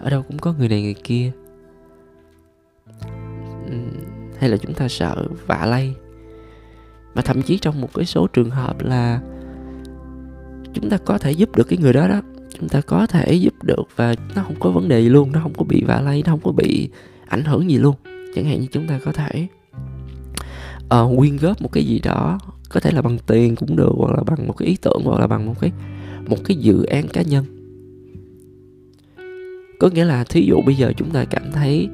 ở 0.00 0.10
đâu 0.10 0.22
cũng 0.22 0.38
có 0.38 0.52
người 0.52 0.68
này 0.68 0.82
người 0.82 0.96
kia. 1.04 1.32
Hay 4.38 4.50
là 4.50 4.56
chúng 4.56 4.74
ta 4.74 4.88
sợ 4.88 5.24
vạ 5.46 5.66
lây? 5.66 5.94
Mà 7.14 7.22
thậm 7.22 7.42
chí 7.42 7.58
trong 7.58 7.80
một 7.80 7.88
cái 7.94 8.04
số 8.04 8.26
trường 8.26 8.50
hợp 8.50 8.80
là 8.80 9.20
chúng 10.72 10.90
ta 10.90 10.96
có 10.96 11.18
thể 11.18 11.32
giúp 11.32 11.56
được 11.56 11.64
cái 11.64 11.78
người 11.78 11.92
đó 11.92 12.08
đó 12.08 12.20
chúng 12.58 12.68
ta 12.68 12.80
có 12.80 13.06
thể 13.06 13.34
giúp 13.34 13.54
được 13.62 13.82
và 13.96 14.14
nó 14.34 14.42
không 14.42 14.56
có 14.60 14.70
vấn 14.70 14.88
đề 14.88 15.00
gì 15.00 15.08
luôn 15.08 15.32
nó 15.32 15.40
không 15.40 15.52
có 15.54 15.64
bị 15.64 15.84
vạ 15.84 16.00
lây 16.00 16.22
nó 16.26 16.32
không 16.32 16.40
có 16.44 16.52
bị 16.52 16.88
ảnh 17.28 17.44
hưởng 17.44 17.70
gì 17.70 17.78
luôn. 17.78 17.96
Chẳng 18.34 18.44
hạn 18.44 18.60
như 18.60 18.66
chúng 18.72 18.86
ta 18.86 19.00
có 19.04 19.12
thể 19.12 19.46
uh, 20.84 21.18
quyên 21.18 21.36
góp 21.36 21.62
một 21.62 21.72
cái 21.72 21.84
gì 21.84 22.00
đó 22.04 22.38
có 22.68 22.80
thể 22.80 22.90
là 22.90 23.02
bằng 23.02 23.18
tiền 23.26 23.56
cũng 23.56 23.76
được 23.76 23.92
hoặc 23.96 24.12
là 24.16 24.22
bằng 24.22 24.46
một 24.46 24.54
cái 24.58 24.68
ý 24.68 24.76
tưởng 24.82 25.02
hoặc 25.04 25.20
là 25.20 25.26
bằng 25.26 25.46
một 25.46 25.54
cái 25.60 25.72
một 26.28 26.36
cái 26.44 26.56
dự 26.56 26.84
án 26.84 27.08
cá 27.08 27.22
nhân. 27.22 27.44
Có 29.80 29.88
nghĩa 29.88 30.04
là 30.04 30.24
thí 30.24 30.46
dụ 30.46 30.60
bây 30.66 30.74
giờ 30.74 30.92
chúng 30.96 31.10
ta 31.10 31.24
cảm 31.24 31.52
thấy 31.52 31.88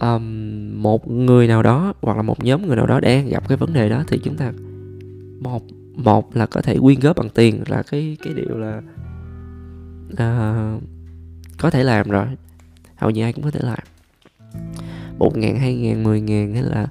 um, 0.00 0.82
một 0.82 1.10
người 1.10 1.46
nào 1.46 1.62
đó 1.62 1.94
hoặc 2.00 2.16
là 2.16 2.22
một 2.22 2.44
nhóm 2.44 2.66
người 2.66 2.76
nào 2.76 2.86
đó 2.86 3.00
đang 3.00 3.28
gặp 3.28 3.48
cái 3.48 3.56
vấn 3.56 3.72
đề 3.72 3.88
đó 3.88 4.04
thì 4.08 4.18
chúng 4.22 4.36
ta 4.36 4.52
một 5.40 5.62
một 5.94 6.36
là 6.36 6.46
có 6.46 6.62
thể 6.62 6.78
quyên 6.78 7.00
góp 7.00 7.16
bằng 7.16 7.28
tiền 7.28 7.62
là 7.66 7.82
cái 7.82 8.16
cái 8.24 8.34
điều 8.34 8.58
là 8.58 8.82
uh, 10.12 10.82
có 11.58 11.70
thể 11.70 11.84
làm 11.84 12.10
rồi. 12.10 12.26
Hầu 12.96 13.10
như 13.10 13.22
ai 13.22 13.32
cũng 13.32 13.44
có 13.44 13.50
thể 13.50 13.60
làm. 13.62 13.78
Một 15.18 15.36
ngàn 15.36 15.58
hai 15.58 15.74
ngàn 15.74 16.02
mười 16.02 16.20
ngàn 16.20 16.54
hay 16.54 16.62
là 16.62 16.88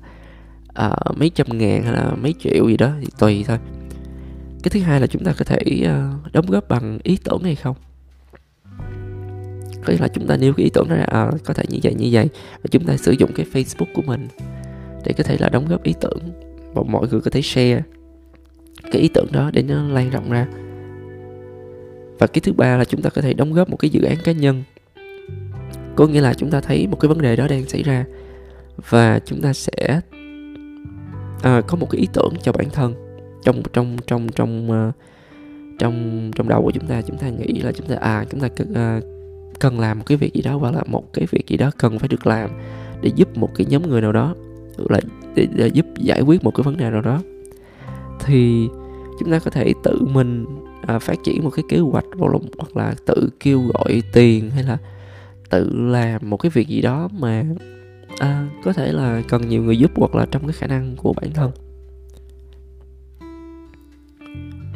uh, 0.88 1.18
mấy 1.18 1.30
trăm 1.30 1.58
ngàn 1.58 1.84
hay 1.84 1.94
là 1.94 2.16
mấy 2.16 2.34
triệu 2.40 2.68
gì 2.68 2.78
đó 2.78 2.92
thì 3.02 3.08
tùy 3.20 3.46
thôi. 3.48 3.58
Cái 4.64 4.70
thứ 4.70 4.80
hai 4.80 5.02
là 5.02 5.08
chúng 5.08 5.24
ta 5.24 5.34
có 5.38 5.46
thể 5.46 5.58
uh, 5.82 6.34
đóng 6.34 6.46
góp 6.46 6.68
bằng 6.70 7.00
ý 7.04 7.18
tưởng 7.24 7.44
hay 7.44 7.56
không? 7.56 7.76
Có 9.86 9.94
nghĩa 9.94 10.00
là 10.00 10.08
chúng 10.08 10.28
ta 10.28 10.38
nêu 10.38 10.54
cái 10.54 10.64
ý 10.64 10.70
tưởng 10.74 10.90
đó 10.90 10.96
ra 10.96 11.04
à, 11.04 11.32
có 11.46 11.54
thể 11.54 11.64
như 11.70 11.80
vậy 11.84 11.94
như 11.94 12.10
vậy 12.12 12.30
và 12.52 12.68
chúng 12.72 12.86
ta 12.86 12.98
sử 12.98 13.12
dụng 13.12 13.32
cái 13.36 13.46
facebook 13.54 13.94
của 13.94 14.02
mình 14.02 14.28
để 15.06 15.14
có 15.18 15.24
thể 15.24 15.38
là 15.40 15.50
đóng 15.50 15.68
góp 15.70 15.84
ý 15.84 15.94
tưởng. 16.02 16.20
Và 16.74 16.84
mọi 16.88 17.08
người 17.08 17.22
có 17.22 17.32
thể 17.32 17.42
share 17.42 17.84
cái 18.92 19.02
ý 19.02 19.10
tưởng 19.14 19.28
đó 19.32 19.52
để 19.54 19.64
nó 19.64 19.84
lan 19.84 20.10
rộng 20.10 20.32
ra 20.32 20.48
và 22.20 22.28
cái 22.28 22.42
thứ 22.42 22.54
ba 22.54 22.78
là 22.78 22.86
chúng 22.86 23.02
ta 23.02 23.10
có 23.10 23.22
thể 23.22 23.34
đóng 23.34 23.54
góp 23.54 23.70
một 23.70 23.78
cái 23.78 23.90
dự 23.90 24.02
án 24.02 24.18
cá 24.24 24.32
nhân. 24.32 24.64
Có 25.96 26.08
nghĩa 26.08 26.22
là 26.22 26.34
chúng 26.34 26.52
ta 26.52 26.62
thấy 26.62 26.88
một 26.88 26.98
cái 27.00 27.10
vấn 27.10 27.22
đề 27.22 27.36
đó 27.36 27.48
đang 27.48 27.66
xảy 27.66 27.84
ra. 27.84 28.06
Và 28.90 29.20
chúng 29.26 29.42
ta 29.42 29.54
sẽ 29.54 30.02
à, 31.44 31.62
có 31.68 31.78
một 31.78 31.88
cái 31.90 32.02
ý 32.02 32.08
tưởng 32.14 32.34
cho 32.42 32.52
bản 32.52 32.70
thân. 32.70 32.94
Trong 33.44 33.62
trong 33.74 33.98
trong 34.08 34.30
trong 34.30 34.72
uh, 34.72 34.96
trong 35.80 36.32
trong 36.36 36.50
đầu 36.50 36.62
của 36.64 36.72
chúng 36.72 36.88
ta 36.88 37.02
chúng 37.02 37.18
ta 37.18 37.30
nghĩ 37.30 37.60
là 37.60 37.72
chúng 37.72 37.88
ta 37.88 37.96
à 37.96 38.26
chúng 38.30 38.40
ta 38.40 38.48
cần, 38.48 38.70
uh, 38.70 38.76
ờ, 38.76 39.02
cần 39.60 39.80
làm 39.80 39.98
một 39.98 40.04
cái 40.08 40.18
việc 40.18 40.34
gì 40.34 40.42
đó 40.42 40.58
hoặc 40.58 40.76
là 40.76 40.84
một 40.88 41.14
cái 41.14 41.28
việc 41.32 41.48
gì 41.48 41.58
đó 41.58 41.72
cần 41.78 42.00
phải 42.00 42.08
được 42.08 42.28
làm 42.28 42.50
để 43.02 43.12
giúp 43.16 43.38
một 43.38 43.50
cái 43.56 43.68
nhóm 43.70 43.90
người 43.90 44.02
nào 44.02 44.12
đó 44.12 44.36
là 44.90 45.00
để, 45.36 45.48
để 45.56 45.68
giúp 45.68 45.86
giải 45.98 46.22
quyết 46.22 46.44
một 46.44 46.52
cái 46.56 46.64
vấn 46.64 46.78
đề 46.78 46.90
nào 46.90 47.02
đó. 47.02 47.22
Thì 48.20 48.68
chúng 49.20 49.32
ta 49.32 49.40
có 49.40 49.52
thể 49.52 49.74
tự 49.84 50.00
mình 50.12 50.46
à, 50.88 51.00
phát 51.00 51.20
triển 51.24 51.44
một 51.44 51.50
cái 51.50 51.64
kế 51.70 51.80
hoạch 51.80 52.06
hoặc 52.58 52.78
là 52.78 52.96
tự 53.06 53.30
kêu 53.40 53.62
gọi 53.62 54.04
tiền 54.14 54.50
hay 54.50 54.64
là 54.64 54.78
tự 55.50 55.70
làm 55.74 56.30
một 56.30 56.38
cái 56.38 56.50
việc 56.50 56.68
gì 56.68 56.82
đó 56.82 57.10
mà 57.20 57.46
à, 58.20 58.48
có 58.64 58.74
thể 58.74 58.92
là 58.92 59.22
cần 59.28 59.48
nhiều 59.48 59.64
người 59.64 59.78
giúp 59.78 59.92
hoặc 59.96 60.16
là 60.16 60.26
trong 60.32 60.42
cái 60.42 60.54
khả 60.54 60.68
năng 60.68 60.96
của 60.96 61.14
bản 61.14 61.32
thân. 61.34 61.52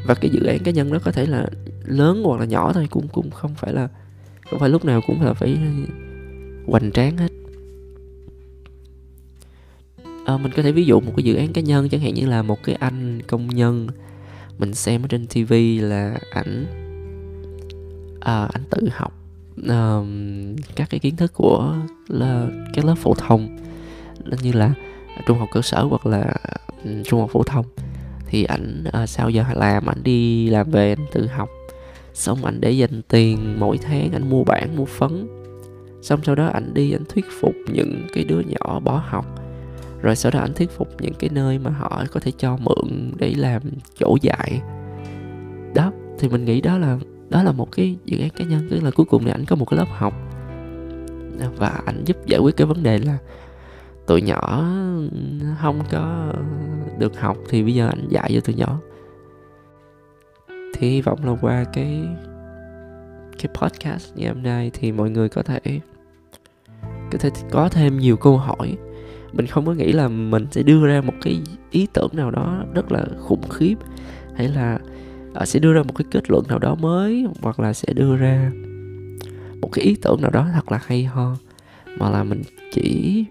Và 0.07 0.15
cái 0.15 0.31
dự 0.31 0.45
án 0.45 0.59
cá 0.59 0.71
nhân 0.71 0.93
đó 0.93 0.99
có 1.03 1.11
thể 1.11 1.25
là 1.25 1.49
lớn 1.85 2.21
hoặc 2.25 2.39
là 2.39 2.45
nhỏ 2.45 2.73
thôi 2.73 2.87
cũng 2.89 3.07
cũng 3.07 3.31
không 3.31 3.55
phải 3.55 3.73
là 3.73 3.89
không 4.49 4.59
phải 4.59 4.69
lúc 4.69 4.85
nào 4.85 5.01
cũng 5.07 5.21
là 5.21 5.33
phải 5.33 5.57
hoành 6.67 6.91
tráng 6.91 7.17
hết. 7.17 7.31
À, 10.25 10.37
mình 10.37 10.51
có 10.55 10.63
thể 10.63 10.71
ví 10.71 10.85
dụ 10.85 10.99
một 10.99 11.11
cái 11.15 11.23
dự 11.23 11.35
án 11.35 11.53
cá 11.53 11.61
nhân 11.61 11.89
chẳng 11.89 12.01
hạn 12.01 12.13
như 12.13 12.27
là 12.27 12.41
một 12.41 12.63
cái 12.63 12.75
anh 12.75 13.21
công 13.27 13.47
nhân 13.47 13.87
mình 14.57 14.73
xem 14.73 15.01
ở 15.03 15.07
trên 15.07 15.27
tv 15.27 15.53
là 15.81 16.17
ảnh 16.31 16.65
à, 18.21 18.47
ảnh 18.53 18.63
tự 18.69 18.89
học 18.91 19.13
uh, 19.59 20.07
các 20.75 20.89
cái 20.89 20.99
kiến 20.99 21.15
thức 21.15 21.33
của 21.33 21.75
là 22.07 22.47
các 22.73 22.85
lớp 22.85 22.95
phổ 22.97 23.13
thông. 23.13 23.57
Như 24.41 24.51
là 24.51 24.73
trung 25.25 25.39
học 25.39 25.49
cơ 25.51 25.61
sở 25.61 25.83
hoặc 25.83 26.05
là 26.05 26.35
trung 27.05 27.19
học 27.19 27.29
phổ 27.33 27.43
thông. 27.43 27.65
Thì 28.25 28.43
ảnh 28.43 28.83
uh, 29.03 29.09
sau 29.09 29.29
giờ 29.29 29.43
làm 29.55 29.89
ảnh 29.89 30.03
đi 30.03 30.49
làm 30.49 30.71
về 30.71 30.89
ảnh 30.89 31.05
tự 31.11 31.27
học. 31.27 31.49
Xong 32.13 32.45
ảnh 32.45 32.61
để 32.61 32.71
dành 32.71 33.01
tiền 33.07 33.59
mỗi 33.59 33.77
tháng 33.77 34.11
ảnh 34.11 34.29
mua 34.29 34.43
bản 34.43 34.75
mua 34.75 34.85
phấn. 34.85 35.27
Xong 36.01 36.19
sau 36.23 36.35
đó 36.35 36.47
ảnh 36.47 36.73
đi 36.73 36.91
ảnh 36.91 37.05
thuyết 37.09 37.25
phục 37.41 37.53
những 37.73 38.07
cái 38.13 38.23
đứa 38.23 38.39
nhỏ 38.39 38.79
bỏ 38.79 39.03
học 39.05 39.42
rồi 40.03 40.15
sau 40.15 40.31
đó 40.31 40.39
anh 40.39 40.53
thuyết 40.53 40.71
phục 40.71 41.01
những 41.01 41.13
cái 41.19 41.29
nơi 41.33 41.59
mà 41.59 41.71
họ 41.71 42.03
có 42.11 42.19
thể 42.19 42.31
cho 42.37 42.57
mượn 42.57 43.11
để 43.17 43.33
làm 43.37 43.61
chỗ 43.99 44.17
dạy. 44.21 44.61
Đó, 45.75 45.91
thì 46.19 46.29
mình 46.29 46.45
nghĩ 46.45 46.61
đó 46.61 46.77
là 46.77 46.97
đó 47.29 47.43
là 47.43 47.51
một 47.51 47.71
cái 47.71 47.97
dự 48.05 48.19
án 48.19 48.29
cá 48.29 48.45
nhân. 48.45 48.67
Tức 48.69 48.83
là 48.83 48.91
cuối 48.91 49.05
cùng 49.05 49.23
thì 49.23 49.31
anh 49.31 49.45
có 49.45 49.55
một 49.55 49.65
cái 49.65 49.77
lớp 49.77 49.87
học. 49.89 50.13
Và 51.57 51.81
anh 51.85 52.03
giúp 52.05 52.17
giải 52.25 52.39
quyết 52.39 52.57
cái 52.57 52.67
vấn 52.67 52.83
đề 52.83 52.99
là 52.99 53.17
tụi 54.07 54.21
nhỏ 54.21 54.65
không 55.61 55.81
có 55.91 56.33
được 56.97 57.19
học 57.19 57.37
thì 57.49 57.63
bây 57.63 57.75
giờ 57.75 57.87
anh 57.87 58.07
dạy 58.09 58.31
cho 58.33 58.39
tụi 58.39 58.55
nhỏ. 58.55 58.79
Thì 60.73 60.89
hy 60.89 61.01
vọng 61.01 61.25
là 61.25 61.35
qua 61.41 61.63
cái 61.73 62.01
cái 63.37 63.51
podcast 63.53 64.15
ngày 64.15 64.27
hôm 64.27 64.43
nay 64.43 64.71
thì 64.73 64.91
mọi 64.91 65.09
người 65.09 65.29
có 65.29 65.43
thể 65.43 65.59
có 67.11 67.17
thể 67.19 67.29
có 67.51 67.69
thêm 67.69 67.99
nhiều 67.99 68.17
câu 68.17 68.37
hỏi 68.37 68.77
mình 69.33 69.47
không 69.47 69.65
có 69.65 69.73
nghĩ 69.73 69.91
là 69.91 70.07
mình 70.07 70.47
sẽ 70.51 70.63
đưa 70.63 70.87
ra 70.87 71.01
một 71.01 71.13
cái 71.21 71.41
ý 71.71 71.87
tưởng 71.93 72.09
nào 72.13 72.31
đó 72.31 72.63
rất 72.73 72.91
là 72.91 73.05
khủng 73.19 73.49
khiếp 73.49 73.75
hay 74.35 74.47
là 74.47 74.79
uh, 75.41 75.47
sẽ 75.47 75.59
đưa 75.59 75.73
ra 75.73 75.83
một 75.83 75.93
cái 75.95 76.05
kết 76.11 76.29
luận 76.29 76.45
nào 76.47 76.59
đó 76.59 76.75
mới 76.75 77.27
hoặc 77.41 77.59
là 77.59 77.73
sẽ 77.73 77.93
đưa 77.93 78.15
ra 78.15 78.51
một 79.61 79.69
cái 79.71 79.85
ý 79.85 79.95
tưởng 80.01 80.21
nào 80.21 80.31
đó 80.31 80.47
thật 80.53 80.71
là 80.71 80.79
hay 80.85 81.03
ho. 81.03 81.35
Mà 81.97 82.09
là 82.09 82.23
mình 82.23 82.41
chỉ 82.73 83.25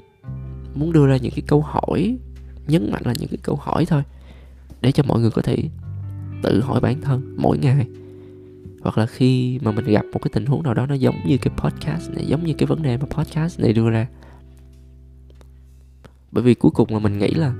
muốn 0.75 0.93
đưa 0.93 1.07
ra 1.07 1.17
những 1.17 1.33
cái 1.37 1.43
câu 1.47 1.61
hỏi 1.61 2.19
nhấn 2.67 2.91
mạnh 2.93 3.03
là 3.05 3.15
những 3.19 3.29
cái 3.29 3.39
câu 3.43 3.57
hỏi 3.57 3.87
thôi 3.87 4.03
để 4.81 4.93
cho 4.93 5.03
mọi 5.07 5.21
người 5.21 5.31
có 5.31 5.43
thể 5.43 5.57
tự 6.43 6.61
hỏi 6.61 6.81
bản 6.81 7.01
thân 7.01 7.35
mỗi 7.37 7.59
ngày. 7.59 7.87
Hoặc 8.83 8.99
là 8.99 9.07
khi 9.07 9.59
mà 9.63 9.73
mình 9.73 9.85
gặp 9.85 10.05
một 10.13 10.19
cái 10.23 10.31
tình 10.33 10.47
huống 10.47 10.63
nào 10.63 10.75
đó 10.75 10.87
nó 10.87 10.95
giống 10.95 11.15
như 11.27 11.39
cái 11.39 11.55
podcast 11.57 12.11
này 12.11 12.27
giống 12.27 12.45
như 12.45 12.55
cái 12.59 12.67
vấn 12.67 12.83
đề 12.83 12.97
mà 12.97 13.07
podcast 13.11 13.61
này 13.61 13.73
đưa 13.73 13.91
ra 13.91 14.07
bởi 16.33 16.45
vì 16.45 16.55
cuối 16.55 16.71
cùng 16.71 16.93
là 16.93 16.99
mình 16.99 17.19
nghĩ 17.19 17.31
là 17.31 17.55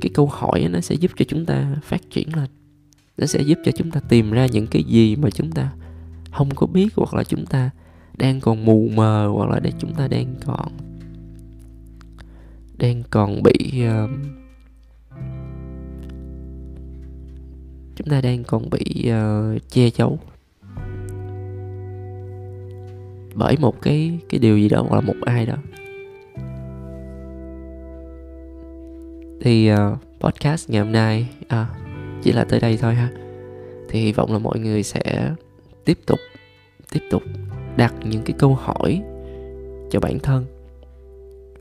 cái 0.00 0.10
câu 0.14 0.26
hỏi 0.26 0.68
nó 0.70 0.80
sẽ 0.80 0.94
giúp 0.94 1.10
cho 1.16 1.24
chúng 1.28 1.46
ta 1.46 1.76
phát 1.82 2.10
triển 2.10 2.36
lên. 2.36 2.50
Nó 3.18 3.26
sẽ 3.26 3.42
giúp 3.42 3.58
cho 3.64 3.72
chúng 3.72 3.90
ta 3.90 4.00
tìm 4.00 4.30
ra 4.30 4.46
những 4.46 4.66
cái 4.66 4.82
gì 4.82 5.16
mà 5.16 5.30
chúng 5.30 5.50
ta 5.50 5.72
không 6.32 6.54
có 6.54 6.66
biết 6.66 6.88
hoặc 6.96 7.14
là 7.14 7.24
chúng 7.24 7.46
ta 7.46 7.70
đang 8.18 8.40
còn 8.40 8.64
mù 8.64 8.88
mờ 8.94 9.28
hoặc 9.28 9.50
là 9.50 9.60
để 9.60 9.72
chúng 9.78 9.94
ta 9.94 10.08
đang 10.08 10.34
còn 10.44 10.68
đang 12.78 13.02
còn 13.10 13.42
bị 13.42 13.84
uh, 13.86 14.10
chúng 17.96 18.08
ta 18.08 18.20
đang 18.20 18.44
còn 18.44 18.70
bị 18.70 19.10
uh, 19.10 19.70
che 19.70 19.90
giấu. 19.90 20.18
Bởi 23.34 23.56
một 23.58 23.82
cái 23.82 24.18
cái 24.28 24.40
điều 24.40 24.58
gì 24.58 24.68
đó 24.68 24.82
hoặc 24.88 24.94
là 24.94 25.00
một 25.00 25.16
ai 25.24 25.46
đó. 25.46 25.56
Thì 29.46 29.72
uh, 29.72 29.78
podcast 30.20 30.70
ngày 30.70 30.82
hôm 30.82 30.92
nay 30.92 31.28
à, 31.48 31.66
chỉ 32.22 32.32
là 32.32 32.44
tới 32.44 32.60
đây 32.60 32.76
thôi 32.76 32.94
ha. 32.94 33.08
Thì 33.88 34.00
hy 34.00 34.12
vọng 34.12 34.32
là 34.32 34.38
mọi 34.38 34.58
người 34.58 34.82
sẽ 34.82 35.30
tiếp 35.84 35.98
tục 36.06 36.18
tiếp 36.92 37.00
tục 37.10 37.22
đặt 37.76 37.94
những 38.04 38.22
cái 38.22 38.36
câu 38.38 38.54
hỏi 38.54 39.02
cho 39.90 40.00
bản 40.00 40.18
thân 40.18 40.44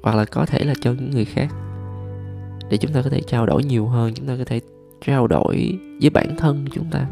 hoặc 0.04 0.16
là 0.16 0.26
có 0.26 0.46
thể 0.46 0.64
là 0.64 0.74
cho 0.82 0.94
những 0.94 1.12
người 1.12 1.26
khác 1.26 1.48
để 2.70 2.78
chúng 2.78 2.94
ta 2.94 3.02
có 3.02 3.10
thể 3.10 3.22
trao 3.22 3.46
đổi 3.46 3.64
nhiều 3.64 3.88
hơn 3.88 4.14
chúng 4.14 4.28
ta 4.28 4.36
có 4.38 4.46
thể 4.46 4.60
trao 5.06 5.28
đổi 5.28 5.80
với 6.02 6.10
bản 6.10 6.36
thân 6.38 6.66
chúng 6.74 6.86
ta 6.92 7.08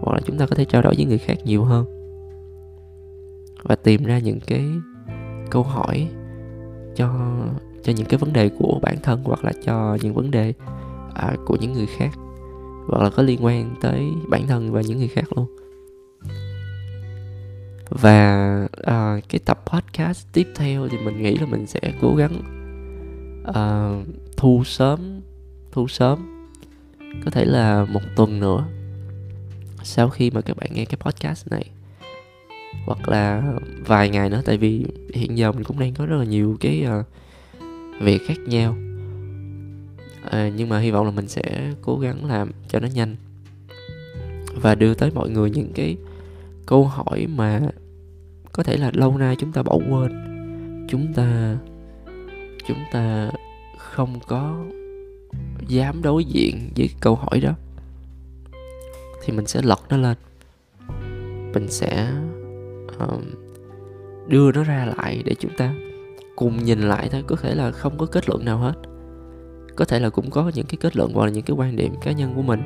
hoặc 0.00 0.14
là 0.14 0.20
chúng 0.24 0.38
ta 0.38 0.46
có 0.46 0.56
thể 0.56 0.64
trao 0.64 0.82
đổi 0.82 0.94
với 0.96 1.04
người 1.04 1.18
khác 1.18 1.38
nhiều 1.44 1.64
hơn. 1.64 1.84
Và 3.62 3.76
tìm 3.76 4.04
ra 4.04 4.18
những 4.18 4.40
cái 4.46 4.64
câu 5.50 5.62
hỏi 5.62 6.08
cho 6.96 7.38
cho 7.88 7.94
những 7.96 8.06
cái 8.06 8.18
vấn 8.18 8.32
đề 8.32 8.48
của 8.48 8.78
bản 8.82 8.96
thân 9.02 9.22
hoặc 9.24 9.44
là 9.44 9.52
cho 9.64 9.98
những 10.02 10.14
vấn 10.14 10.30
đề 10.30 10.52
à, 11.14 11.36
của 11.46 11.56
những 11.60 11.72
người 11.72 11.86
khác 11.86 12.10
hoặc 12.88 13.02
là 13.02 13.10
có 13.10 13.22
liên 13.22 13.44
quan 13.44 13.74
tới 13.80 14.12
bản 14.28 14.46
thân 14.46 14.72
và 14.72 14.80
những 14.80 14.98
người 14.98 15.08
khác 15.08 15.24
luôn. 15.36 15.46
Và 17.90 18.66
à, 18.82 19.20
cái 19.28 19.38
tập 19.44 19.64
podcast 19.66 20.26
tiếp 20.32 20.48
theo 20.54 20.88
thì 20.88 20.98
mình 20.98 21.22
nghĩ 21.22 21.36
là 21.36 21.46
mình 21.46 21.66
sẽ 21.66 21.80
cố 22.00 22.14
gắng 22.14 22.32
à, 23.54 23.90
thu 24.36 24.62
sớm 24.64 25.20
thu 25.72 25.88
sớm 25.88 26.48
có 27.24 27.30
thể 27.30 27.44
là 27.44 27.84
một 27.84 28.02
tuần 28.16 28.40
nữa 28.40 28.64
sau 29.82 30.08
khi 30.08 30.30
mà 30.30 30.40
các 30.40 30.56
bạn 30.56 30.70
nghe 30.72 30.84
cái 30.84 30.96
podcast 31.00 31.50
này. 31.50 31.64
Hoặc 32.86 33.08
là 33.08 33.52
vài 33.86 34.10
ngày 34.10 34.30
nữa 34.30 34.42
tại 34.44 34.56
vì 34.56 34.84
hiện 35.14 35.38
giờ 35.38 35.52
mình 35.52 35.64
cũng 35.64 35.78
đang 35.78 35.94
có 35.94 36.06
rất 36.06 36.16
là 36.16 36.24
nhiều 36.24 36.56
cái 36.60 36.86
uh, 37.00 37.06
việc 38.00 38.26
khác 38.26 38.38
nhau. 38.46 38.76
À, 40.30 40.50
nhưng 40.56 40.68
mà 40.68 40.78
hy 40.78 40.90
vọng 40.90 41.04
là 41.04 41.10
mình 41.10 41.28
sẽ 41.28 41.72
cố 41.82 41.98
gắng 41.98 42.24
làm 42.24 42.50
cho 42.68 42.80
nó 42.80 42.88
nhanh 42.94 43.16
và 44.54 44.74
đưa 44.74 44.94
tới 44.94 45.10
mọi 45.14 45.30
người 45.30 45.50
những 45.50 45.72
cái 45.74 45.96
câu 46.66 46.84
hỏi 46.84 47.26
mà 47.26 47.60
có 48.52 48.62
thể 48.62 48.76
là 48.76 48.90
lâu 48.94 49.18
nay 49.18 49.36
chúng 49.38 49.52
ta 49.52 49.62
bỏ 49.62 49.78
quên 49.90 50.12
chúng 50.88 51.12
ta 51.14 51.56
chúng 52.66 52.78
ta 52.92 53.30
không 53.78 54.20
có 54.26 54.64
dám 55.68 56.02
đối 56.02 56.24
diện 56.24 56.70
với 56.76 56.90
câu 57.00 57.14
hỏi 57.14 57.40
đó 57.40 57.54
thì 59.24 59.32
mình 59.32 59.46
sẽ 59.46 59.62
lật 59.62 59.80
nó 59.88 59.96
lên. 59.96 60.16
Mình 61.54 61.68
sẽ 61.68 62.12
um, 62.98 63.22
đưa 64.26 64.52
nó 64.52 64.64
ra 64.64 64.92
lại 64.96 65.22
để 65.24 65.34
chúng 65.38 65.56
ta 65.56 65.74
cùng 66.38 66.64
nhìn 66.64 66.80
lại 66.80 67.08
thôi 67.12 67.24
có 67.26 67.36
thể 67.36 67.54
là 67.54 67.70
không 67.70 67.98
có 67.98 68.06
kết 68.06 68.28
luận 68.28 68.44
nào 68.44 68.58
hết. 68.58 68.74
Có 69.76 69.84
thể 69.84 70.00
là 70.00 70.10
cũng 70.10 70.30
có 70.30 70.50
những 70.54 70.66
cái 70.66 70.78
kết 70.80 70.96
luận 70.96 71.12
hoặc 71.14 71.24
là 71.24 71.30
những 71.30 71.42
cái 71.42 71.56
quan 71.56 71.76
điểm 71.76 71.94
cá 72.02 72.12
nhân 72.12 72.32
của 72.34 72.42
mình 72.42 72.60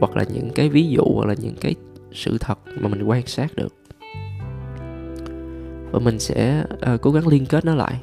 hoặc 0.00 0.16
là 0.16 0.24
những 0.34 0.50
cái 0.54 0.68
ví 0.68 0.88
dụ 0.88 1.02
hoặc 1.14 1.26
là 1.26 1.34
những 1.38 1.54
cái 1.60 1.74
sự 2.12 2.38
thật 2.40 2.58
mà 2.80 2.88
mình 2.88 3.02
quan 3.02 3.26
sát 3.26 3.56
được. 3.56 3.74
Và 5.92 5.98
mình 5.98 6.18
sẽ 6.18 6.64
uh, 6.94 7.00
cố 7.00 7.10
gắng 7.10 7.28
liên 7.28 7.46
kết 7.46 7.64
nó 7.64 7.74
lại. 7.74 8.00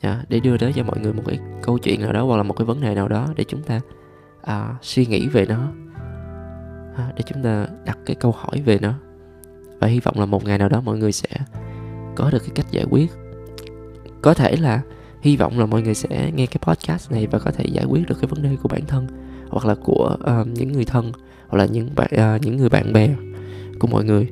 Yeah, 0.00 0.28
để 0.28 0.40
đưa 0.40 0.56
đến 0.56 0.72
cho 0.74 0.82
mọi 0.82 1.00
người 1.00 1.12
một 1.12 1.22
cái 1.26 1.38
câu 1.62 1.78
chuyện 1.78 2.00
nào 2.00 2.12
đó 2.12 2.24
hoặc 2.24 2.36
là 2.36 2.42
một 2.42 2.54
cái 2.54 2.64
vấn 2.64 2.80
đề 2.80 2.94
nào 2.94 3.08
đó 3.08 3.28
để 3.36 3.44
chúng 3.44 3.62
ta 3.62 3.80
uh, 4.42 4.84
suy 4.84 5.06
nghĩ 5.06 5.28
về 5.28 5.46
nó. 5.46 5.68
Uh, 6.92 7.14
để 7.16 7.22
chúng 7.26 7.42
ta 7.42 7.66
đặt 7.84 7.98
cái 8.06 8.16
câu 8.16 8.32
hỏi 8.32 8.62
về 8.64 8.78
nó. 8.82 8.94
Và 9.80 9.86
hy 9.86 10.00
vọng 10.00 10.18
là 10.18 10.26
một 10.26 10.44
ngày 10.44 10.58
nào 10.58 10.68
đó 10.68 10.80
mọi 10.80 10.98
người 10.98 11.12
sẽ 11.12 11.28
có 12.14 12.30
được 12.30 12.38
cái 12.38 12.50
cách 12.54 12.66
giải 12.70 12.84
quyết 12.90 13.10
có 14.24 14.34
thể 14.34 14.56
là 14.56 14.82
hy 15.22 15.36
vọng 15.36 15.58
là 15.58 15.66
mọi 15.66 15.82
người 15.82 15.94
sẽ 15.94 16.30
nghe 16.34 16.46
cái 16.46 16.58
podcast 16.62 17.12
này 17.12 17.26
và 17.26 17.38
có 17.38 17.50
thể 17.50 17.64
giải 17.64 17.84
quyết 17.84 18.08
được 18.08 18.14
cái 18.20 18.28
vấn 18.28 18.42
đề 18.42 18.56
của 18.62 18.68
bản 18.68 18.86
thân 18.86 19.06
hoặc 19.48 19.66
là 19.66 19.74
của 19.74 20.16
uh, 20.40 20.46
những 20.46 20.72
người 20.72 20.84
thân 20.84 21.12
hoặc 21.48 21.58
là 21.58 21.66
những 21.66 21.90
bạn 21.96 22.10
uh, 22.36 22.42
những 22.42 22.56
người 22.56 22.68
bạn 22.68 22.92
bè 22.92 23.14
của 23.78 23.86
mọi 23.86 24.04
người. 24.04 24.28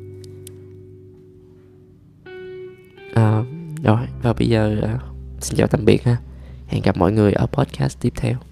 Uh, 3.11 3.47
rồi 3.85 4.07
và 4.23 4.33
bây 4.33 4.49
giờ 4.49 4.77
uh, 4.95 5.01
xin 5.41 5.57
chào 5.57 5.67
tạm 5.67 5.85
biệt 5.85 6.05
ha. 6.05 6.17
Hẹn 6.67 6.83
gặp 6.83 6.97
mọi 6.97 7.13
người 7.13 7.33
ở 7.33 7.47
podcast 7.47 8.01
tiếp 8.01 8.13
theo. 8.17 8.52